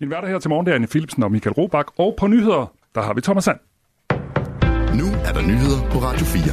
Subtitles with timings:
[0.00, 1.88] Din værter her til morgen, det er Anne Philipsen og Michael Robach.
[1.98, 3.60] Og på nyheder, der har vi Thomas Sand.
[5.00, 6.52] Nu er der nyheder på Radio 4.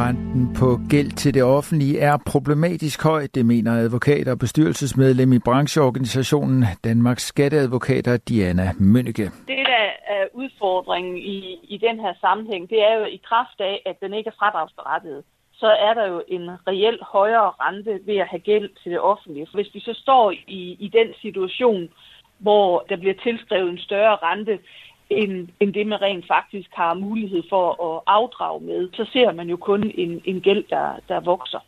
[0.00, 5.38] Renten på gæld til det offentlige er problematisk høj, det mener advokat og bestyrelsesmedlem i
[5.38, 9.22] brancheorganisationen Danmarks Skatteadvokater Diana Mønneke.
[9.22, 9.84] Det, der
[10.16, 11.38] er udfordringen i,
[11.74, 15.22] i den her sammenhæng, det er jo i kraft af, at den ikke er fradragsberettiget
[15.62, 19.46] så er der jo en reelt højere rente ved at have gæld til det offentlige.
[19.46, 21.82] For hvis vi så står i, i den situation,
[22.42, 24.58] hvor der bliver tilskrevet en større rente,
[25.10, 29.48] end, end det, man rent faktisk har mulighed for at afdrage med, så ser man
[29.48, 31.58] jo kun en, en gæld, der, der vokser.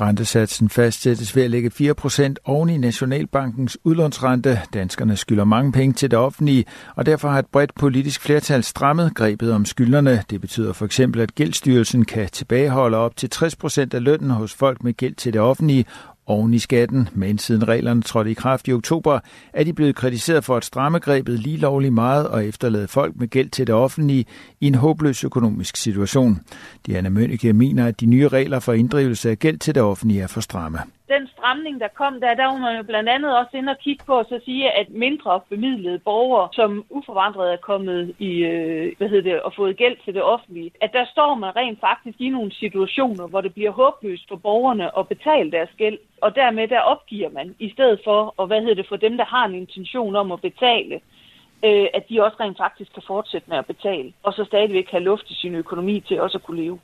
[0.00, 4.58] Rentesatsen fastsættes ved at lægge 4% oven i Nationalbankens udlånsrente.
[4.74, 6.64] Danskerne skylder mange penge til det offentlige,
[6.96, 10.22] og derfor har et bredt politisk flertal strammet grebet om skyldnerne.
[10.30, 14.82] Det betyder for eksempel, at Gældsstyrelsen kan tilbageholde op til 60% af lønnen hos folk
[14.82, 15.84] med gæld til det offentlige,
[16.26, 19.20] oven i skatten, men siden reglerne trådte i kraft i oktober,
[19.52, 23.28] er de blevet kritiseret for at stramme grebet lige lovligt meget og efterlade folk med
[23.28, 24.24] gæld til det offentlige
[24.60, 26.40] i en håbløs økonomisk situation.
[26.86, 30.26] Diana Mønneke mener, at de nye regler for inddrivelse af gæld til det offentlige er
[30.26, 30.78] for stramme
[31.14, 34.04] den stramning, der kom der, der var man jo blandt andet også inde og kigge
[34.06, 39.08] på og så sige, at mindre bemidlede borgere, som uforvandret er kommet i, øh, hvad
[39.08, 42.28] hedder det, og fået gæld til det offentlige, at der står man rent faktisk i
[42.28, 46.80] nogle situationer, hvor det bliver håbløst for borgerne at betale deres gæld, og dermed der
[46.80, 50.16] opgiver man, i stedet for, og hvad hedder det, for dem, der har en intention
[50.16, 51.00] om at betale,
[51.64, 55.02] øh, at de også rent faktisk kan fortsætte med at betale, og så stadigvæk have
[55.02, 56.78] luft i sin økonomi til også at kunne leve.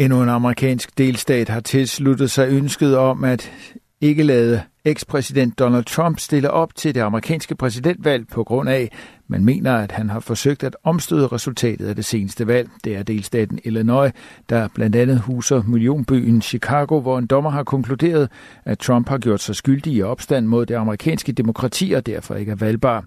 [0.00, 3.52] Endnu en amerikansk delstat har tilsluttet sig ønsket om at
[4.00, 8.90] ikke lade ekspræsident Donald Trump stiller op til det amerikanske præsidentvalg på grund af,
[9.26, 12.68] man mener, at han har forsøgt at omstøde resultatet af det seneste valg.
[12.84, 14.12] Det er delstaten Illinois,
[14.48, 18.28] der blandt andet huser millionbyen Chicago, hvor en dommer har konkluderet,
[18.64, 22.52] at Trump har gjort sig skyldig i opstand mod det amerikanske demokrati og derfor ikke
[22.52, 23.04] er valgbar.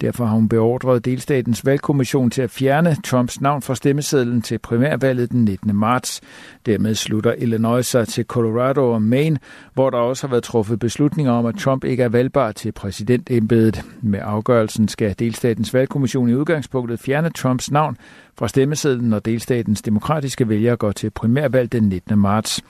[0.00, 5.30] Derfor har hun beordret delstatens valgkommission til at fjerne Trumps navn fra stemmesedlen til primærvalget
[5.30, 5.76] den 19.
[5.76, 6.20] marts.
[6.66, 9.38] Dermed slutter Illinois sig til Colorado og Maine,
[9.74, 13.84] hvor der også har været truffet beslutninger om, at Trump ikke er valgbar til præsidentembedet.
[14.00, 17.96] Med afgørelsen skal delstatens valgkommission i udgangspunktet fjerne Trumps navn
[18.38, 22.18] fra stemmesedlen, når delstatens demokratiske vælgere går til primærvalg den 19.
[22.18, 22.60] marts.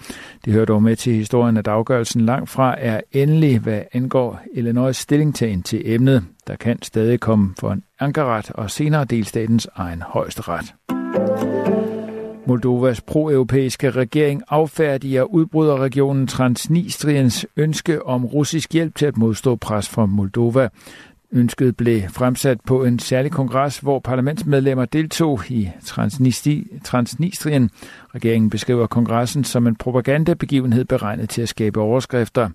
[0.44, 4.96] Det hører dog med til historien, at afgørelsen langt fra er endelig, hvad angår Illinois
[4.96, 6.24] stillingtagen til emnet.
[6.46, 11.01] Der kan stadig komme for en ankeret og senere delstatens egen højesteret.
[12.46, 20.06] Moldovas proeuropæiske regering affærdiger udbryderregionen Transnistriens ønske om russisk hjælp til at modstå pres fra
[20.06, 20.68] Moldova.
[21.34, 25.70] Ønsket blev fremsat på en særlig kongres, hvor parlamentsmedlemmer deltog i
[26.84, 27.70] Transnistrien.
[28.14, 32.48] Regeringen beskriver kongressen som en propagandabegivenhed beregnet til at skabe overskrifter.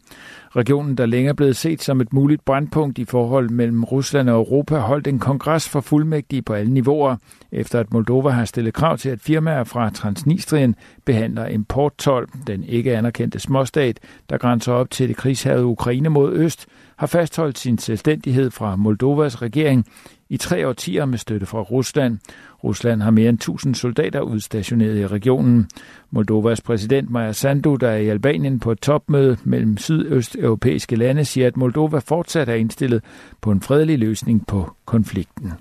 [0.56, 4.36] Regionen, der længere er blevet set som et muligt brandpunkt i forhold mellem Rusland og
[4.36, 7.16] Europa, holdt en kongres for fuldmægtige på alle niveauer,
[7.52, 12.98] efter at Moldova har stillet krav til, at firmaer fra Transnistrien behandler importtol, den ikke
[12.98, 14.00] anerkendte småstat,
[14.30, 19.42] der grænser op til det krigshavede Ukraine mod øst, har fastholdt sin selvstændighed fra Moldovas
[19.42, 19.86] regering
[20.30, 22.18] i tre årtier med støtte fra Rusland.
[22.64, 25.68] Rusland har mere end 1000 soldater udstationeret i regionen.
[26.12, 31.48] Moldovas præsident Maja Sandu, der er i Albanien på et topmøde mellem sydøsteuropæiske lande, siger,
[31.48, 33.04] at Moldova fortsat er indstillet
[33.42, 35.54] på en fredelig løsning på konflikten.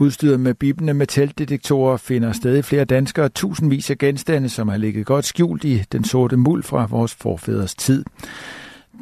[0.00, 5.24] Udstyret med bibende metaldetektorer finder stadig flere danskere tusindvis af genstande, som har ligget godt
[5.24, 8.04] skjult i den sorte muld fra vores forfædres tid.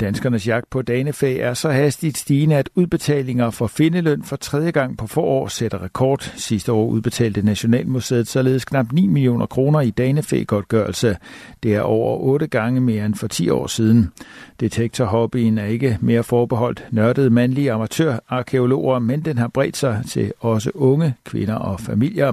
[0.00, 4.98] Danskernes jagt på danefag er så hastigt stigende, at udbetalinger for findeløn for tredje gang
[4.98, 6.32] på få år sætter rekord.
[6.36, 11.16] Sidste år udbetalte Nationalmuseet således knap 9 millioner kroner i danefægodtgørelse.
[11.62, 14.12] Det er over 8 gange mere end for 10 år siden.
[14.60, 20.70] Detektorhobbyen er ikke mere forbeholdt nørdede mandlige amatørarkeologer, men den har bredt sig til også
[20.74, 22.32] unge, kvinder og familier.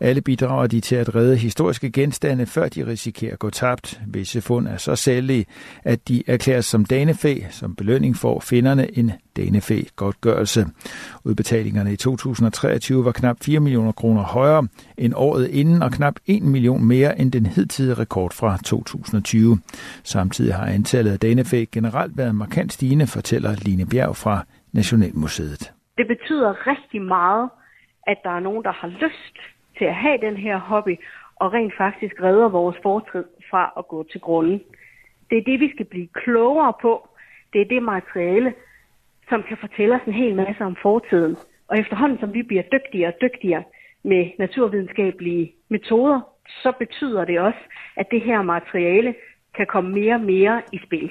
[0.00, 4.00] Alle bidrager de til at redde historiske genstande, før de risikerer at gå tabt.
[4.06, 5.46] Visse fund er så særlige,
[5.84, 6.97] at de erklæres som danefæ.
[7.50, 10.66] Som belønning får finderne en danefæ godtgørelse.
[11.24, 14.68] Udbetalingerne i 2023 var knap 4 millioner kroner højere
[14.98, 19.58] end året inden og knap 1 million mere end den hidtidige rekord fra 2020.
[20.04, 25.72] Samtidig har antallet af danefæ generelt været markant stigende, fortæller Line Bjerg fra Nationalmuseet.
[25.98, 27.50] Det betyder rigtig meget,
[28.06, 29.36] at der er nogen, der har lyst
[29.78, 30.94] til at have den her hobby,
[31.36, 34.60] og rent faktisk redder vores fortid fra at gå til grunden.
[35.30, 37.08] Det er det, vi skal blive klogere på.
[37.52, 38.54] Det er det materiale,
[39.28, 41.36] som kan fortælle os en hel masse om fortiden.
[41.68, 43.64] Og efterhånden, som vi bliver dygtigere og dygtigere
[44.02, 46.20] med naturvidenskabelige metoder,
[46.62, 47.58] så betyder det også,
[47.96, 49.14] at det her materiale
[49.56, 51.10] kan komme mere og mere i spil.